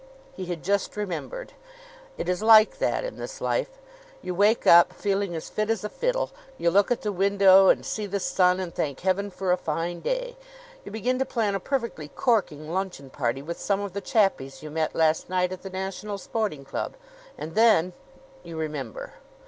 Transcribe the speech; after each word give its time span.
He 0.35 0.45
had 0.47 0.63
just 0.63 0.97
remembered. 0.97 1.53
It 2.17 2.27
is 2.27 2.41
like 2.41 2.79
that 2.79 3.03
in 3.03 3.17
this 3.17 3.39
life. 3.39 3.77
You 4.23 4.33
wake 4.33 4.65
up, 4.65 4.93
feeling 4.93 5.35
as 5.35 5.47
fit 5.47 5.69
as 5.69 5.83
a 5.83 5.89
fiddle; 5.89 6.31
you 6.57 6.71
look 6.71 6.89
at 6.89 7.03
the 7.03 7.11
window 7.11 7.69
and 7.69 7.85
see 7.85 8.07
the 8.07 8.19
sun, 8.19 8.59
and 8.59 8.73
thank 8.73 9.01
Heaven 9.01 9.29
for 9.29 9.51
a 9.51 9.57
fine 9.57 9.99
day; 9.99 10.37
you 10.83 10.91
begin 10.91 11.19
to 11.19 11.25
plan 11.25 11.53
a 11.53 11.59
perfectly 11.59 12.07
corking 12.07 12.67
luncheon 12.71 13.11
party 13.11 13.43
with 13.43 13.59
some 13.61 13.81
of 13.81 13.93
the 13.93 14.01
chappies 14.01 14.63
you 14.63 14.71
met 14.71 14.95
last 14.95 15.29
night 15.29 15.51
at 15.51 15.61
the 15.61 15.69
National 15.69 16.17
Sporting 16.17 16.65
Club; 16.65 16.95
and 17.37 17.53
then 17.53 17.93
you 18.43 18.57
remember. 18.57 19.13